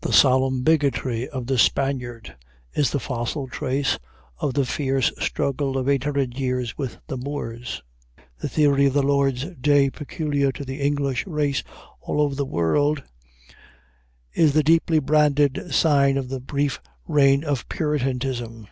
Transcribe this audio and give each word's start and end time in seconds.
The 0.00 0.12
solemn 0.12 0.64
bigotry 0.64 1.28
of 1.28 1.46
the 1.46 1.56
Spaniard 1.56 2.34
is 2.72 2.90
the 2.90 2.98
fossil 2.98 3.46
trace 3.46 4.00
of 4.38 4.54
the 4.54 4.64
fierce 4.66 5.12
struggle 5.20 5.78
of 5.78 5.88
eight 5.88 6.02
hundred 6.02 6.36
years 6.36 6.76
with 6.76 6.98
the 7.06 7.16
Moors. 7.16 7.80
The 8.38 8.48
theory 8.48 8.86
of 8.86 8.94
the 8.94 9.04
Lord's 9.04 9.44
day 9.54 9.88
peculiar 9.88 10.50
to 10.50 10.64
the 10.64 10.80
English 10.80 11.24
race 11.24 11.62
all 12.00 12.20
over 12.20 12.34
the 12.34 12.44
world 12.44 13.04
is 14.32 14.54
the 14.54 14.64
deeply 14.64 14.98
branded 14.98 15.72
sign 15.72 16.16
of 16.16 16.30
the 16.30 16.40
brief 16.40 16.80
reign 17.06 17.44
of 17.44 17.68
Puritanism. 17.68 18.66